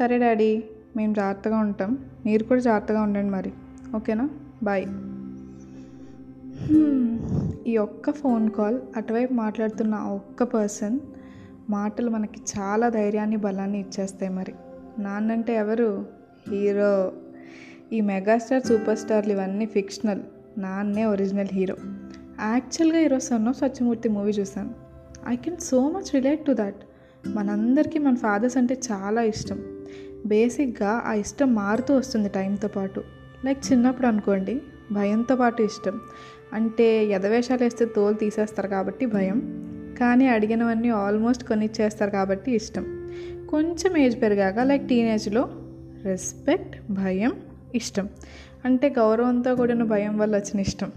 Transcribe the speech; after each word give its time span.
సరే 0.00 0.18
డాడీ 0.18 0.64
మేము 0.96 1.14
జాగ్రత్తగా 1.14 1.58
ఉంటాం. 1.58 1.98
మీరు 2.26 2.44
కూడా 2.44 2.60
జాగ్రత్తగా 2.60 3.02
ఉండండి 3.02 3.30
మరి. 3.30 3.52
ఓకేనా? 3.96 4.30
బాయ్. 4.62 4.86
ఈ 7.68 7.76
ఒక్క 7.76 8.10
ఫోన్ 8.10 8.50
కాల్ 8.50 8.78
అటువైపు 8.96 9.32
మాట్లాడుతున్న 9.32 9.94
ఒక్క 9.94 10.42
పర్సన్ 10.42 11.00
మాటలు 11.70 12.10
మనకి 12.10 12.40
చాలా 12.58 12.88
ధైర్యాన్ని 12.88 13.36
బలాన్ని 13.36 13.80
ఇచ్చేస్తాయి 13.80 14.32
మరి. 14.32 14.54
నాన్నంటే 14.98 15.54
ఎవరు? 15.54 16.06
హీరో. 16.50 17.12
ఈ 17.92 18.00
మెగాస్టార్ 18.00 18.62
సూపర్ 18.62 18.98
స్టార్లు 18.98 19.32
ఇవన్నీ 19.32 19.66
ఫిక్షనల్. 19.66 20.20
నాన్నే 20.58 21.04
ఒరిజినల్ 21.04 21.48
హీరో. 21.52 21.76
యాక్చువల్గా 22.40 22.98
ఈరోజు 22.98 23.24
సన్ 23.24 23.48
ఆఫ్ 23.48 23.58
సత్యమూర్తి 23.58 24.08
మూవీ 24.08 24.30
చూసాను 24.30 24.70
I 25.28 25.36
can 25.36 25.56
so 25.56 25.88
much 25.88 26.14
relate 26.14 26.46
to 26.46 26.52
that. 26.52 26.76
మనందరికీ 27.26 27.98
మన 27.98 28.14
ఫాదర్స్ 28.14 28.56
అంటే 28.56 28.80
చాలా 28.92 29.22
ఇష్టం. 29.22 29.69
బేసిక్గా 30.26 31.02
ఆ 31.06 31.12
ఇష్టం 31.12 31.54
మారుతూ 31.54 31.96
వస్తుంది 31.96 32.28
టైంతో 32.28 32.68
పాటు. 32.68 33.04
లైక్ 33.44 33.72
చిన్నప్పుడు 33.72 34.06
అనుకోండి 34.06 34.60
భయంతో 34.92 35.36
పాటు 35.36 35.62
ఇష్టం. 35.62 36.00
అంటే 36.52 37.04
ఎదవేషాలు 37.04 37.62
వేస్తే 37.62 37.84
తోలు 37.84 38.14
తీసేస్తారు 38.14 38.68
కాబట్టి 38.68 39.06
భయం. 39.06 39.66
కానీ 40.00 40.26
అడిగినవన్నీ 40.26 40.88
ఆల్మోస్ట్ 40.88 41.44
కొనిచ్చేస్తారు 41.44 42.10
కాబట్టి 42.10 42.52
ఇష్టం. 42.52 43.10
కొంచెం 43.50 43.96
ఏజ్ 43.96 44.22
పెరిగాక 44.22 44.58
లైక్ 44.58 44.88
టీనేజ్లో 44.88 45.48
రెస్పెక్ట్ 46.04 46.92
భయం 46.92 47.32
ఇష్టం. 47.74 48.08
అంటే 48.64 48.88
గౌరవంతో 48.88 49.54
కూడిన 49.54 49.82
భయం 49.82 50.18
వల్ల 50.18 50.36
వచ్చిన 50.36 50.60
ఇష్టం. 50.60 50.92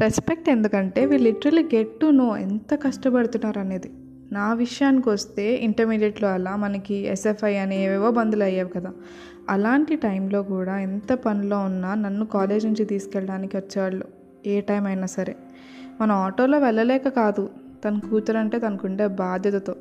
రెస్పెక్ట్ 0.00 0.48
ఎందుకంటే 0.48 1.06
వీళ్ళు 1.06 1.28
లిటరలీ 1.28 1.62
గెట్ 1.62 2.00
టు 2.00 2.06
నో 2.06 2.36
ఎంత 2.36 2.74
కష్టపడుతున్నారు 2.74 3.58
అనేది. 3.58 3.90
నా 4.34 4.52
విషయానికి 4.52 5.08
వస్తే 5.08 5.54
ఇంటర్మీడియట్లో 5.54 6.28
అలా 6.28 6.56
మనకి 6.56 6.94
ఎస్ఎఫ్ఐ 6.94 7.54
అని 7.56 7.84
ఏవేవో 7.84 8.10
బందులు 8.10 8.44
అయ్యేవి 8.44 8.70
కదా. 8.70 8.92
అలాంటి 9.50 9.96
టైంలో 9.96 10.42
కూడా 10.42 10.78
ఎంత 10.78 11.12
పనిలో 11.12 11.58
ఉన్నా 11.58 11.94
నన్ను 11.94 12.26
కాలేజ్ 12.26 12.66
నుంచి 12.66 12.84
తీసుకెళ్ళడానికి 12.84 13.56
వచ్చేవాళ్ళు 13.56 14.04
ఏ 14.46 14.60
టైం 14.60 14.86
అయినా 14.86 15.06
సరే. 15.06 15.36
మన 16.00 16.12
ఆటోలో 16.12 16.58
వెళ్ళలేక 16.58 17.08
కాదు 17.08 17.50
తన 17.84 17.98
కూతురు 18.10 18.38
అంటే 18.38 18.58
తనకుండే 18.58 19.06
బాధ్యతతో. 19.06 19.74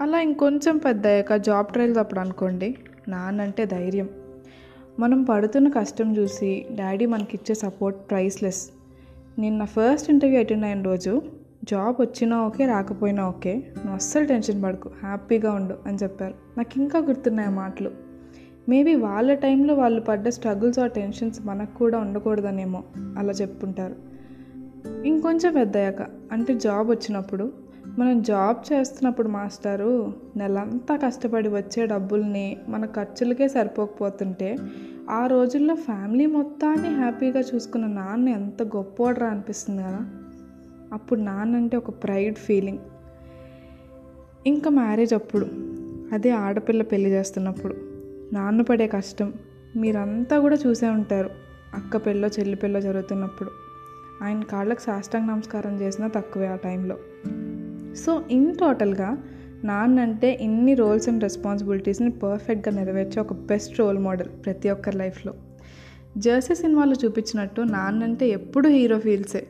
అలా 0.00 0.20
ఇంకొంచెం 0.20 0.76
పెద్ద 0.76 1.06
అయ్యాక 1.06 1.32
జాబ్ 1.32 1.66
ట్రయల్స్ 1.66 1.98
అప్పుడు 1.98 2.20
అనుకోండి 2.20 2.76
నాన్నంటే 3.08 3.64
ధైర్యం. 3.66 4.08
మనం 4.98 5.22
పడుతున్న 5.22 5.68
కష్టం 5.68 6.16
చూసి 6.16 6.66
డాడీ 6.74 7.06
మనకిచ్చే 7.06 7.54
సపోర్ట్ 7.54 8.10
ప్రైస్లెస్. 8.10 8.70
నేను 9.38 9.58
నా 9.58 9.64
ఫస్ట్ 9.64 10.10
ఇంటర్వ్యూ 10.10 10.40
అటెండ్ 10.40 10.64
అయిన 10.64 10.82
రోజు 10.82 11.22
జాబ్ 11.64 11.96
వచ్చినా 12.00 12.46
ఓకే 12.46 12.66
రాకపోయినా 12.66 13.28
ఓకే. 13.28 13.54
నువ్వు 13.54 13.94
అస్సలు 13.94 14.24
టెన్షన్ 14.26 14.62
పడకు 14.62 14.90
హ్యాపీగా 15.02 15.52
ఉండు 15.52 15.74
అని 15.86 15.96
చెప్పారు. 16.02 16.34
నాకు 16.58 16.80
ఇంకా 16.80 16.98
గుర్తున్నాయి 16.98 17.48
ఆ 17.48 17.52
మాటలు. 17.52 17.90
మేబీ 18.68 18.94
వాళ్ళ 18.94 19.34
టైంలో 19.34 19.74
వాళ్ళు 19.74 20.00
పడ్డ 20.00 20.28
స్ట్రగుల్స్ 20.28 20.78
ఆ 20.78 20.86
టెన్షన్స్ 20.86 21.46
మనకు 21.46 21.78
కూడా 21.78 21.98
ఉండకూడదనేమో 21.98 22.82
అలా 23.18 23.32
చెప్పుంటారు. 23.32 23.94
ఇంకొంచెం 25.04 25.54
పెద్దయ్యాక 25.54 26.02
అంటే 26.32 26.54
జాబ్ 26.54 26.90
వచ్చినప్పుడు 26.90 27.52
మనం 27.98 28.22
జాబ్ 28.22 28.72
చేస్తున్నప్పుడు 28.72 29.28
మాస్టారు 29.28 30.14
నెలంతా 30.36 30.96
కష్టపడి 30.96 31.48
వచ్చే 31.48 31.86
డబ్బుల్ని 31.86 32.56
మన 32.68 32.86
ఖర్చులకే 32.86 33.48
సరిపోకపోతుంటే 33.48 34.56
ఆ 35.10 35.26
రోజుల్లో 35.26 35.74
ఫ్యామిలీ 35.74 36.26
మొత్తాన్ని 36.26 36.88
హ్యాపీగా 36.88 37.40
చూసుకున్న 37.40 37.86
నాన్న 37.86 38.28
ఎంత 38.28 38.62
గొప్పవాడరా 38.62 39.26
అనిపిస్తుంది 39.26 39.82
కదా. 39.82 40.10
అప్పుడు 40.92 41.20
నాన్న 41.20 41.56
అంటే 41.56 41.76
ఒక 41.76 41.90
ప్రైడ్ 41.90 42.36
ఫీలింగ్. 42.36 42.78
ఇంకా 44.46 44.70
మ్యారేజ్ 44.70 45.14
అప్పుడు 45.14 45.46
అదే 46.12 46.30
ఆడపిల్ల 46.30 46.82
పెళ్ళి 46.82 47.10
చేస్తున్నప్పుడు. 47.10 47.74
నాన్న 48.32 48.62
పడే 48.62 48.86
కష్టం 48.86 49.32
మీరంతా 49.76 50.38
కూడా 50.38 50.56
చూసే 50.66 50.88
ఉంటారు 50.88 51.30
అక్క 51.74 51.96
పెళ్ళో 51.96 52.28
చెల్లి 52.28 52.56
పెళ్ళో 52.56 52.80
జరుగుతున్నప్పుడు. 52.80 53.50
ఆయన 54.22 54.42
కాళ్ళకు 54.42 54.80
సాష్టాంగ 54.80 55.28
నమస్కారం 55.28 55.80
చేసినా 55.80 56.08
తక్కువే 56.08 56.46
ఆ 56.46 56.56
టైంలో. 56.56 56.96
సో 57.94 58.22
ఇన్ 58.30 58.54
టోటల్గా 58.54 59.18
నాన్న 59.64 60.00
అంటే 60.00 60.38
ఇన్ని 60.40 60.74
రోల్స్ 60.74 61.08
అండ్ 61.08 61.22
రెస్పాన్సిబిలిటీస్ని 61.22 62.10
పర్ఫెక్ట్గా 62.10 62.74
నెరవేర్చే 62.74 63.20
ఒక 63.20 63.32
బెస్ట్ 63.32 63.80
రోల్ 63.80 63.98
మోడల్ 63.98 64.28
ప్రతి 64.44 64.70
ఒక్కరి 64.70 64.96
లైఫ్లో. 64.96 65.34
జర్సీ 66.18 66.54
సినిమాలో 66.54 66.94
చూపించినట్టు 67.04 67.60
నాన్న 67.60 68.02
అంటే 68.02 68.28
ఎప్పుడు 68.28 68.68
హీరో 68.68 68.98
ఫీల్సే 68.98 69.46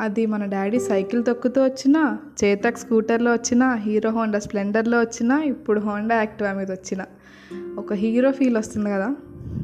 అది 0.00 0.26
మన 0.26 0.44
డాడీ 0.44 0.80
సైకిల్ 0.80 1.24
తొక్కుతూ 1.24 1.64
వచ్చినా 1.64 2.18
చేతక్ 2.44 2.78
స్కూటర్లో 2.78 3.32
వచ్చినా 3.32 3.74
హీరో 3.74 4.10
హోండా 4.10 4.38
స్ప్లెండర్లో 4.38 5.00
వచ్చినా 5.00 5.42
ఇప్పుడు 5.42 5.80
హోండా 5.80 6.16
యాక్టివా 6.16 6.52
మీద 6.52 6.72
వచ్చిన. 6.72 7.04
ఒక 7.78 7.92
హీరో 7.92 8.30
ఫీల్ 8.30 8.56
వస్తుంది 8.56 8.90
కదా? 8.90 9.16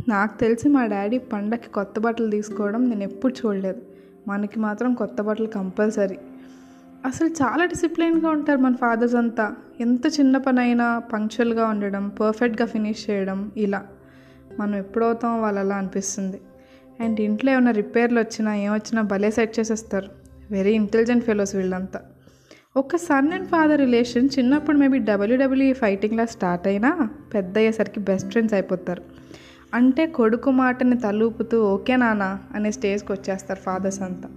నాకు 0.08 0.38
తెలిసి 0.38 0.68
మా 0.68 0.86
డాడీ 0.86 1.18
పండగకి 1.18 1.68
కొత్త 1.68 2.00
బట్టలు 2.00 2.30
తీసుకోవడం 2.30 2.88
నేను 2.88 3.02
ఎప్పుడు 3.02 3.32
చూడలేదు. 3.32 3.82
మనకి 4.28 4.60
మాత్రం 4.60 4.94
కొత్త 4.94 5.22
బట్టలు 5.22 5.46
కంపల్సరీ. 5.46 6.16
అసలు 7.06 7.28
చాలా 7.28 7.64
డిసిప్లైన్గా 7.64 8.28
ఉంటారు 8.30 8.58
మన 8.58 8.74
ఫాదర్స్ 8.74 9.14
అంతా. 9.14 9.54
ఎంత 9.80 10.06
చిన్న 10.06 10.38
పని 10.38 10.60
అయినా 10.60 10.98
పంక్చువల్గా 10.98 11.66
ఉండడం 11.66 12.08
పర్ఫెక్ట్గా 12.08 12.66
ఫినిష్ 12.66 13.10
చేయడం 13.10 13.52
ఇలా. 13.56 13.86
మనం 14.58 14.74
ఎప్పుడవుతాం 14.76 15.42
వాళ్ళు 15.42 15.60
అలా 15.60 15.76
అనిపిస్తుంది. 15.76 16.40
అండ్ 17.00 17.20
ఇంట్లో 17.20 17.52
ఏమైనా 17.52 17.70
రిపేర్లు 17.70 18.20
వచ్చినా 18.20 18.54
ఏమొచ్చినా 18.54 19.02
భలే 19.02 19.30
సెట్ 19.30 19.60
చేసేస్తారు. 19.60 20.21
వెరీ 20.52 20.72
ఇంటెలిజెంట్ 20.72 21.24
ఫెలోస్ 21.24 21.56
వీళ్ళంతా. 21.56 22.00
ఒక 22.76 22.96
సన్ 22.96 23.32
అండ్ 23.32 23.48
ఫాదర్ 23.48 23.80
రిలేషన్ 23.80 24.28
చిన్నప్పుడు 24.38 24.76
మేబీ 24.76 24.98
డబ్ల్యూడబ్ల్యూఈ 24.98 25.72
ఫైటింగ్లా 25.72 26.24
స్టార్ట్ 26.24 26.68
అయినా 26.68 27.10
పెద్ద 27.34 27.58
అయ్యేసరికి 27.58 28.00
బెస్ట్ 28.00 28.30
ఫ్రెండ్స్ 28.30 28.54
అయిపోతారు. 28.54 29.02
అంటే 29.74 30.06
కొడుకు 30.06 30.50
మాటని 30.50 30.98
తలూపుతూ 30.98 31.62
ఓకే 31.62 31.96
నానా 31.96 32.38
అనే 32.54 32.70
స్టేజ్కి 32.70 33.12
వచ్చేస్తారు 33.12 33.58
ఫాదర్స్ 33.58 34.02
అంతా. 34.02 34.28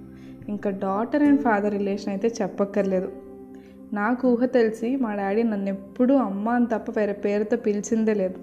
ఇంకా 0.49 0.69
డాటర్ 0.69 1.23
అండ్ 1.23 1.41
ఫాదర్ 1.41 1.73
రిలేషన్ 1.73 2.09
అయితే 2.09 2.33
చెప్పక్కర్లేదు. 2.41 3.11
నాకు 3.93 4.31
ఊహ 4.31 4.45
తెలిసి 4.45 4.95
మా 4.95 5.15
డాడీ 5.15 5.43
నన్ను 5.43 5.69
ఎప్పుడూ 5.69 6.15
అమ్మ 6.15 6.49
అని 6.49 6.65
తప్ప 6.65 6.99
వేరే 6.99 7.13
పేరుతో 7.13 7.57
పిలిచిందే 7.57 8.13
లేదు. 8.13 8.35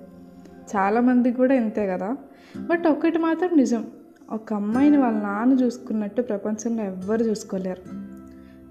చాలామంది 0.77 1.33
కూడా 1.33 1.55
ఇంతే 1.55 1.87
కదా. 1.87 2.17
బట్ 2.57 2.87
ఒక్కటి 2.87 3.19
మాత్రం 3.19 3.57
నిజం. 3.57 3.87
ఒక 4.31 4.55
అమ్మాయిని 4.55 4.97
వాళ్ళ 4.97 5.19
నాన్న 5.19 5.53
చూసుకున్నట్టు 5.53 6.23
ప్రపంచంలో 6.23 6.85
ఎవ్వరు 6.85 7.23
చూసుకోలేరు. 7.23 7.83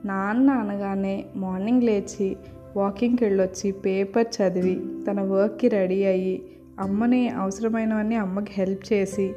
నాన్న 0.07 0.51
అనగానే 0.51 1.25
మార్నింగ్ 1.35 1.83
లేచి 1.83 2.37
వాకింగ్కి 2.77 3.23
వెళ్ళొచ్చి 3.23 3.71
పేపర్ 3.71 4.25
చదివి 4.27 4.81
తన 5.09 5.21
వర్క్కి 5.21 5.67
రెడీ 5.67 6.05
అయ్యి 6.05 6.41
అమ్మని 6.79 7.29
అవసరమైనవన్నీ 7.29 8.15
అమ్మకి 8.15 8.51
హెల్ప్ 8.51 8.93
చేసి 8.93 9.33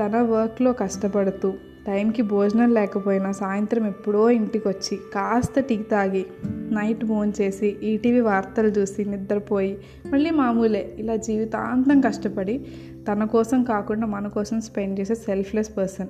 తన 0.00 0.16
వర్క్లో 0.16 0.72
కష్టపడుతూ 0.72 1.52
టైంకి 1.86 2.22
భోజనం 2.22 2.74
లేకపోయినా 2.74 3.32
సాయంత్రం 3.32 3.86
ఎప్పుడో 3.86 4.30
ఇంటికి 4.30 4.68
వచ్చి 4.68 4.96
కాస్త 4.96 5.60
టీ 5.60 5.76
తాగి 5.76 6.26
నైట్ 6.70 7.04
ఫోన్ 7.04 7.32
చేసి 7.40 7.76
ఈటీవీ 7.82 8.20
వార్తలు 8.20 8.68
చూసి 8.68 9.04
నిద్రపోయి 9.04 9.78
మళ్ళీ 10.06 10.30
మామూలే 10.30 10.94
ఇలా 10.98 11.16
జీవితాంతం 11.16 12.00
కష్టపడి 12.00 12.66
తన 13.12 13.24
కోసం 13.24 13.64
కాకుండా 13.64 14.06
మన 14.06 14.28
కోసం 14.28 14.60
స్పెండ్ 14.60 15.00
చేసే 15.00 15.14
సెల్ఫ్లెస్ 15.14 15.76
పర్సన్. 15.76 16.08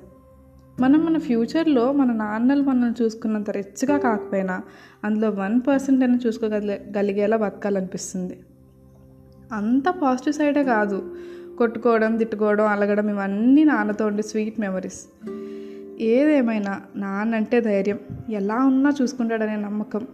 మనం 0.81 1.05
మన 1.05 1.17
ఫ్యూచర్లో 1.17 1.91
మన 1.91 2.13
నాన్నలు 2.13 2.63
మనల్ని 2.63 3.03
చూసుకున్నంత 3.03 3.49
రిచ్గా 3.49 3.97
కాకపోయినా 3.97 4.61
అందులో 5.03 5.29
వన్ 5.29 5.61
పర్సెంట్ 5.67 6.03
అయినా 6.03 6.19
చూసుకోగలి 6.27 6.81
గలిగేలా 6.97 7.37
బతకాలనిపిస్తుంది. 7.37 8.39
అంత 9.51 9.89
పాజిటివ్ 9.89 10.35
సైడే 10.35 10.63
కాదు. 10.63 11.15
కొట్టుకోవడం 11.57 12.17
తిట్టుకోవడం 12.17 12.67
అలగడం 12.67 13.09
ఇవన్నీ 13.09 13.63
నాన్నతో 13.63 14.05
ఉండే 14.05 14.21
స్వీట్ 14.21 14.59
మెమరీస్. 14.59 15.29
ఏదేమైనా 16.01 16.81
నాన్న 16.95 17.35
అంటే 17.35 17.61
ధైర్యం. 17.61 17.99
ఎలా 18.29 18.55
ఉన్నా 18.55 18.93
చూసుకుంటాడనే 19.01 19.55
నమ్మకం. 19.55 20.07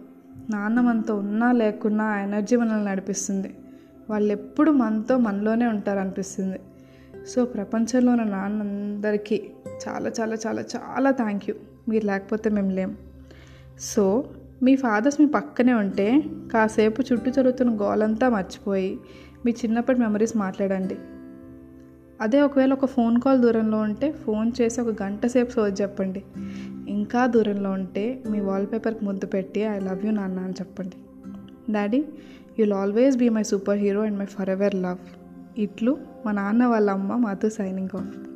నాన్న 0.50 0.80
మనతో 0.80 1.16
ఉన్నా 1.16 1.52
లేకున్నా 1.52 2.20
ఎనర్జీ 2.20 2.56
మనల్ని 2.56 2.84
నడిపిస్తుంది. 2.84 3.54
వాళ్ళు 4.10 4.32
ఎప్పుడు 4.32 4.70
మనతో 4.70 5.18
మనలోనే 5.18 5.66
ఉంటారనిపిస్తుంది. 5.66 6.60
సో 7.28 7.44
ప్రపంచంలో 7.44 8.12
ఉన్న 8.12 8.24
నాన్నందరికీ 8.24 9.42
చాలా 9.88 10.12
చాలా 10.20 10.36
చాలా 10.46 10.62
చాలా 10.62 11.10
థ్యాంక్ 11.10 11.50
యూ 11.50 11.54
మీరు 11.88 12.06
లేకపోతే 12.06 12.50
మేము 12.50 12.70
లేం. 12.70 12.96
సో 13.80 14.24
మీ 14.62 14.76
ఫాదర్స్ 14.76 15.20
మీ 15.20 15.26
పక్కనే 15.26 15.72
ఉంటే 15.72 16.22
కాసేపు 16.52 17.02
చుట్టూ 17.02 17.30
జరుగుతున్న 17.30 17.82
గోలంతా 17.82 18.28
మర్చిపోయి 18.28 18.98
మీ 19.46 19.52
చిన్నప్పటి 19.52 20.00
మెమరీస్ 20.00 20.36
మాట్లాడండి. 20.36 20.96
అదే 22.20 22.40
ఒకవేళ 22.40 22.72
ఒక 22.72 22.86
ఫోన్ 22.86 23.20
కాల్ 23.20 23.42
దూరంలో 23.42 23.78
ఉంటే 23.78 24.12
ఫోన్ 24.12 24.52
చేసి 24.60 24.80
ఒక 24.80 25.02
గంట 25.02 25.26
సేపు 25.26 25.50
సోది 25.50 25.82
చెప్పండి. 25.82 26.22
ఇంకా 26.88 27.26
దూరంలో 27.26 27.70
ఉంటే 27.70 28.22
మీ 28.30 28.40
వాల్పేపర్కి 28.40 29.04
ముద్దు 29.04 29.26
పెట్టి 29.26 29.60
ఐ 29.60 29.78
లవ్ 29.78 30.06
యూ 30.06 30.12
నాన్న 30.12 30.40
అని 30.40 30.52
చెప్పండి. 30.52 30.96
Daddy 31.72 32.04
you'll 32.58 32.72
always 32.72 33.16
be 33.16 33.28
my 33.28 33.42
super 33.42 33.78
hero 33.78 34.00
and 34.00 34.18
my 34.18 34.24
forever 34.50 34.74
love 34.74 34.98
ఇట్లు 35.56 35.98
మా 36.26 36.32
నాన్న 36.32 36.66
వాళ్ళ 36.66 36.90
అమ్మ 36.90 37.16
మాతో 37.16 37.48
సైనింగ్ 37.48 37.96
ఆఫ్ 37.96 38.31